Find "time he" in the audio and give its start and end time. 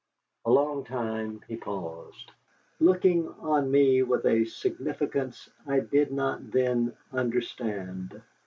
0.83-1.55